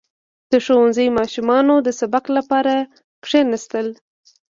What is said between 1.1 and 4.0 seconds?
ماشومانو د سبق لپاره کښېناستل.